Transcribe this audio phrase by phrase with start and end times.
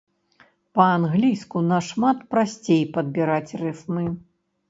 [0.77, 4.09] Па-англійску нашмат прасцей падбіраць рыфмы.